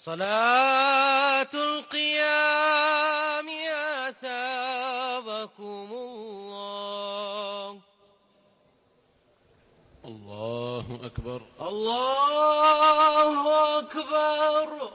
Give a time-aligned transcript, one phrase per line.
[0.00, 3.48] صلاة القيام
[4.08, 7.80] أثابكم الله.
[10.04, 11.42] الله أكبر.
[11.60, 14.92] الله أكبر.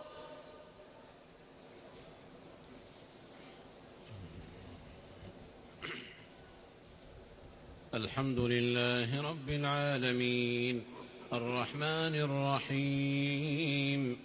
[7.93, 10.85] الحمد لله رب العالمين.
[11.33, 14.24] الرحمن الرحيم.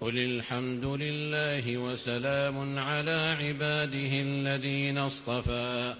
[0.00, 5.94] قل الحمد لله وسلام على عباده الذين اصطفى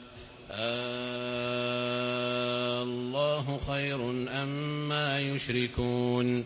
[2.83, 6.45] الله خير أما أم يشركون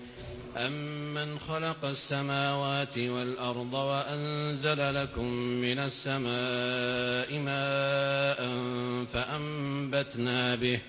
[0.57, 8.41] أمن خلق السماوات والأرض وأنزل لكم من السماء ماء
[9.07, 10.81] فأنبتنا به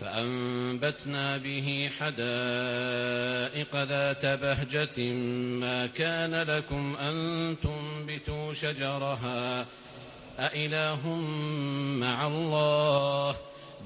[0.00, 5.12] فأنبتنا به حدائق ذات بهجة
[5.60, 9.66] ما كان لكم أن تنبتوا شجرها
[10.38, 11.08] أإله
[12.00, 13.36] مع الله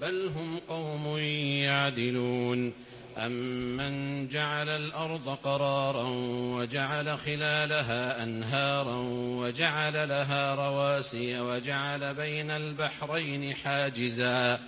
[0.00, 2.72] بل هم قوم يعدلون
[3.18, 6.08] أمن جعل الأرض قرارا
[6.56, 8.96] وجعل خلالها أنهارا
[9.38, 14.60] وجعل لها رواسي وجعل بين البحرين حاجزا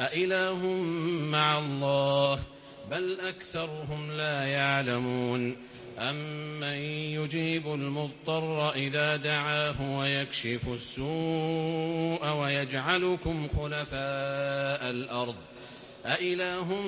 [0.00, 0.66] أإله
[1.30, 2.40] مع الله
[2.90, 5.56] بل أكثرهم لا يعلمون
[5.98, 6.78] أمن
[7.18, 15.34] يجيب المضطر إذا دعاه ويكشف السوء ويجعلكم خلفاء الأرض؟
[16.06, 16.82] أإله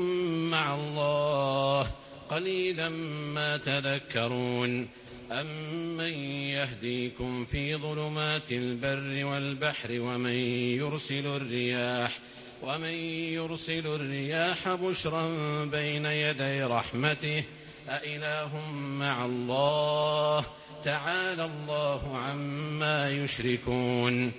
[0.50, 1.90] مع الله
[2.30, 2.88] قليلا
[3.34, 4.88] ما تذكرون
[5.32, 6.14] أمن
[6.54, 10.34] يهديكم في ظلمات البر والبحر ومن
[10.78, 12.18] يرسل الرياح
[12.62, 12.94] ومن
[13.34, 15.24] يرسل الرياح بشرا
[15.64, 17.44] بين يدي رحمته
[17.88, 20.44] أإله مع الله
[20.84, 24.32] تعالى الله عما يشركون.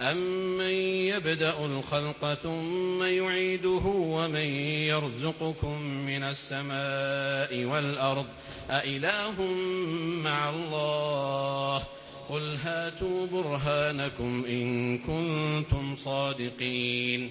[0.00, 0.70] أمن
[1.14, 4.48] يبدأ الخلق ثم يعيده ومن
[4.90, 8.26] يرزقكم من السماء والأرض
[8.70, 9.42] أإله
[10.24, 11.84] مع الله.
[12.28, 17.30] قل هاتوا برهانكم إن كنتم صادقين.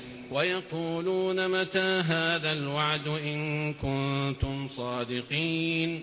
[0.31, 6.01] ويقولون متى هذا الوعد إن كنتم صادقين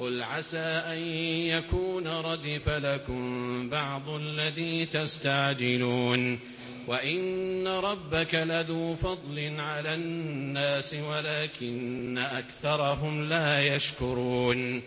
[0.00, 0.98] قل عسى أن
[1.46, 6.38] يكون ردف لكم بعض الذي تستعجلون
[6.86, 14.82] وإن ربك لذو فضل على الناس ولكن أكثرهم لا يشكرون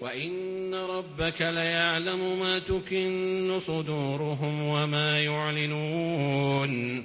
[0.00, 7.04] وإن ربك ليعلم ما تكن صدورهم وما يعلنون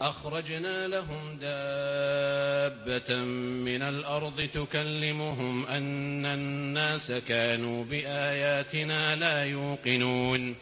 [0.00, 3.24] أخرجنا لهم دابة
[3.64, 10.54] من الأرض تكلمهم أن الناس كانوا بآياتنا لا يوقنون.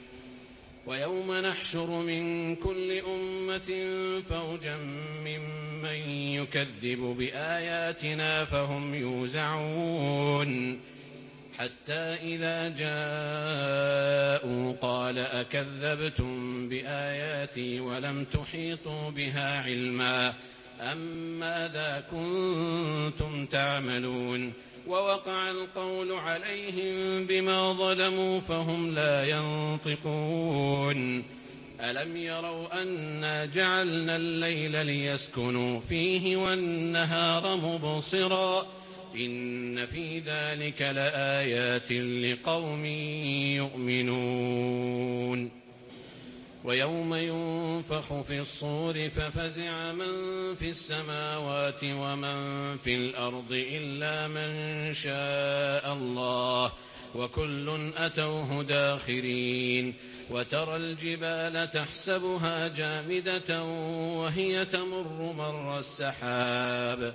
[0.87, 3.91] ويوم نحشر من كل أمة
[4.21, 4.77] فوجا
[5.25, 10.81] ممن يكذب بآياتنا فهم يوزعون.
[11.59, 20.35] حتى إذا جاءوا قال أكذبتم بآياتي ولم تحيطوا بها علما
[20.81, 20.99] أم
[21.41, 24.53] ماذا كنتم تعملون
[24.87, 31.25] ووقع القول عليهم بما ظلموا فهم لا ينطقون
[31.81, 38.67] ألم يروا أنا جعلنا الليل ليسكنوا فيه والنهار مبصرا
[39.17, 42.85] إن في ذلك لآيات لقوم
[43.57, 45.51] يؤمنون.
[46.65, 56.73] ويوم ينفخ في الصور ففزع من في السماوات ومن في الأرض إلا من شاء الله
[57.15, 59.95] وكل أتوه داخرين.
[60.31, 63.65] وترى الجبال تحسبها جامدة
[64.19, 67.15] وهي تمر مر السحاب.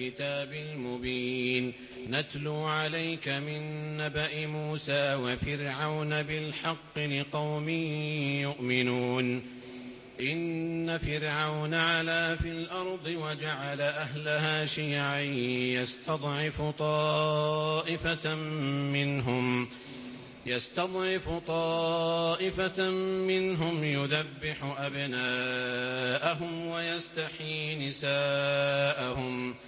[0.00, 1.72] الكتاب المبين.
[2.10, 3.62] نتلو عليك من
[3.96, 7.68] نبأ موسى وفرعون بالحق لقوم
[8.38, 9.42] يؤمنون.
[10.20, 15.20] إن فرعون علا في الأرض وجعل أهلها شيعا
[15.80, 18.34] يستضعف طائفة
[18.94, 19.68] منهم.
[20.46, 29.67] يستضعف طائفة منهم يذبح أبناءهم ويستحيي نساءهم ۖ.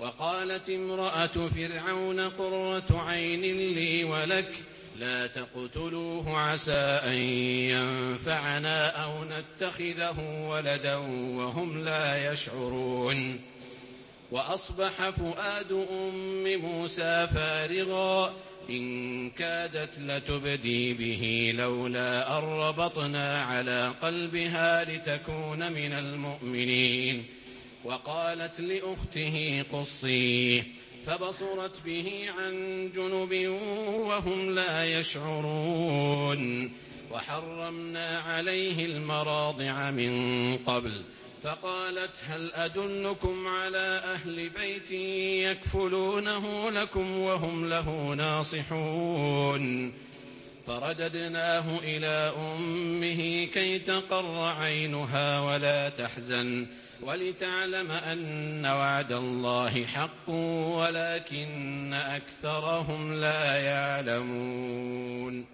[0.00, 3.40] وقالت امرأة فرعون قرة عين
[3.74, 4.54] لي ولك
[4.98, 7.18] لا تقتلوه عسى أن
[7.72, 10.96] ينفعنا أو نتخذه ولدا
[11.36, 13.40] وهم لا يشعرون.
[14.30, 18.34] وأصبح فؤاد أم موسى فارغا
[18.70, 27.39] إن كادت لتبدي به لولا أن ربطنا على قلبها لتكون من المؤمنين.
[27.84, 30.66] وقالت لأخته قصيه
[31.06, 32.54] فبصرت به عن
[32.94, 33.48] جنب
[34.08, 36.72] وهم لا يشعرون.
[37.10, 40.92] وحرمنا عليه المراضع من قبل
[41.42, 44.90] فقالت هل أدلكم على أهل بيت
[45.50, 49.92] يكفلونه لكم وهم له ناصحون؟
[50.66, 56.66] فرددناه إلى أمه كي تقر عينها ولا تحزن.
[57.02, 65.44] ولتعلم أن وعد الله حق ولكن أكثرهم لا يعلمون.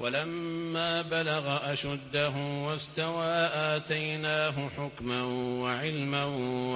[0.00, 2.30] ولما بلغ أشده
[2.66, 5.22] واستوى آتيناه حكما
[5.62, 6.24] وعلما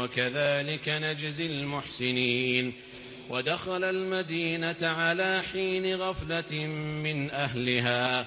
[0.03, 2.73] وكذلك نجزي المحسنين.
[3.31, 6.67] ودخل المدينة على حين غفلة
[7.05, 8.27] من أهلها.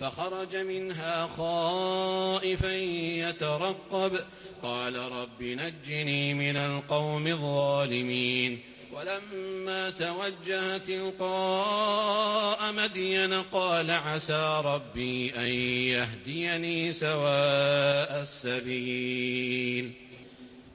[0.00, 2.76] فخرج منها خائفا
[3.28, 4.20] يترقب.
[4.62, 8.58] قال رب نجني من القوم الظالمين.
[8.92, 15.48] ولما توجه تلقاء مدين قال عسى ربي أن
[15.94, 20.09] يهديني سواء السبيل.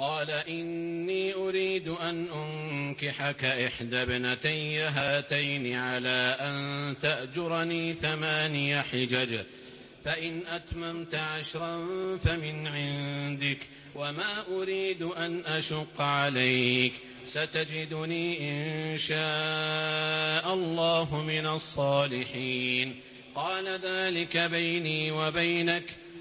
[0.00, 9.38] قال إني أريد أن أنكحك إحدى ابنتي هاتين على أن تأجرني ثماني حجج
[10.04, 13.58] فإن أتممت عشرا فمن عندك
[13.94, 16.92] وما أريد أن أشق عليك
[17.26, 23.00] ستجدني إن شاء الله من الصالحين.
[23.34, 25.84] قال ذلك بيني وبينك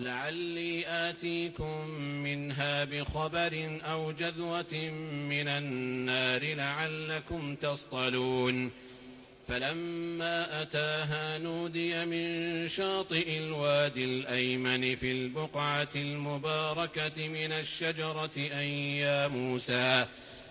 [0.00, 1.88] لعلي آتيكم
[2.24, 4.74] منها بخبر أو جذوة
[5.28, 8.70] من النار لعلكم تصطلون.
[9.48, 18.66] فلما أتاها نودي من شاطئ الوادي الأيمن في البقعة المباركة من الشجرة أن
[19.02, 20.06] يا موسى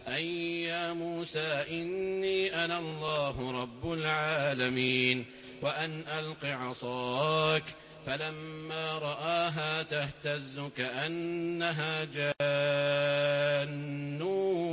[0.07, 0.23] أن
[0.67, 5.25] يا موسى إني أنا الله رب العالمين
[5.61, 7.63] وأن ألق عصاك
[8.05, 12.39] فلما رآها تهتز كأنها جان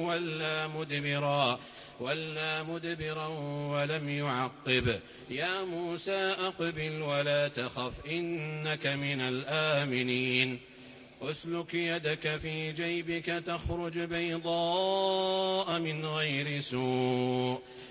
[0.06, 1.58] ولا مدبرا
[2.00, 3.26] ولا مدبرا
[3.72, 5.00] ولم يعقب.
[5.30, 10.60] يا موسى أقبل ولا تخف إنك من الآمنين.
[11.22, 17.60] أسلك يدك في جيبك تخرج بيضاء من غير سوء.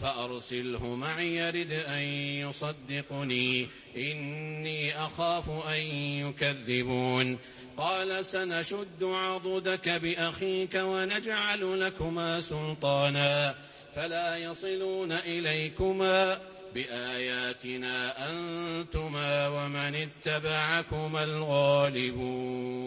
[0.00, 2.02] فأرسله معي يرد أن
[2.48, 3.66] يصدقني.
[3.96, 5.80] إني أخاف أن
[6.26, 7.38] يكذبون.
[7.76, 13.54] قال سنشد عضدك بأخيك ونجعل لكما سلطانا.
[13.94, 16.40] فلا يصلون إليكما
[16.74, 22.86] بآياتنا أنتما ومن اتبعكما الغالبون.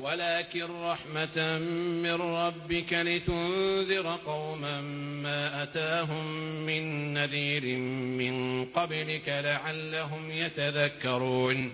[0.00, 1.58] ولكن رحمة
[2.02, 4.80] من ربك لتنذر قوما
[5.22, 6.26] ما أتاهم
[6.66, 7.78] من نذير
[8.18, 11.72] من قبلك لعلهم يتذكرون.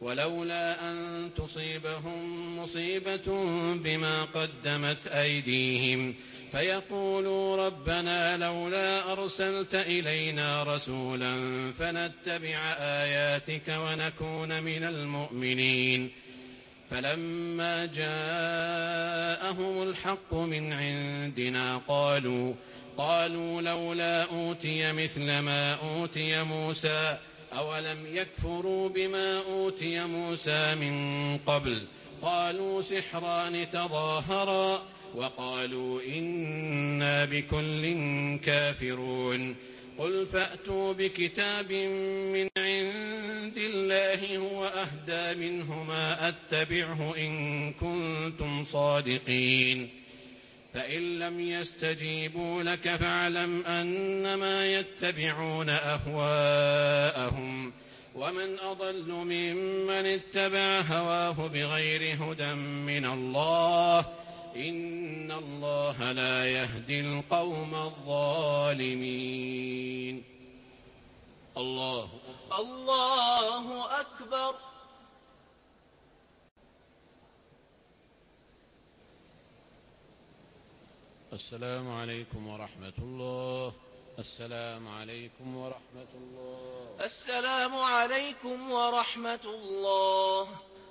[0.00, 6.14] ولولا أن تصيبهم مصيبة بما قدمت أيديهم
[6.52, 11.32] فيقولوا ربنا لولا أرسلت إلينا رسولا
[11.72, 16.10] فنتبع آياتك ونكون من المؤمنين.
[16.90, 22.54] فلما جاءهم الحق من عندنا قالوا
[22.96, 27.18] قالوا لولا أوتي مثل ما أوتي موسى
[27.52, 31.82] أولم يكفروا بما أوتي موسى من قبل؟
[32.22, 34.82] قالوا سحران تظاهرا
[35.14, 37.94] وقالوا إنا بكل
[38.38, 39.56] كافرون.
[39.98, 41.72] قل فأتوا بكتاب
[42.32, 49.88] من عند الله هو أهدى منهما أتبعه إن كنتم صادقين.
[50.74, 57.72] فإن لم يستجيبوا لك فاعلم أنما يتبعون أهواءهم.
[58.14, 64.23] ومن أضل ممن اتبع هواه بغير هدى من الله
[64.56, 69.44] إن الله لا يهدي القوم الظالمين.
[71.56, 72.08] الله
[72.58, 74.54] الله أكبر.
[81.32, 83.72] السلام عليكم ورحمة الله.
[84.18, 86.96] السلام عليكم ورحمة الله.
[87.04, 90.48] السلام عليكم ورحمة الله.